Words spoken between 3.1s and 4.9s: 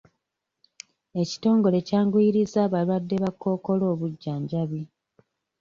ba kkookolo obujjanjabi.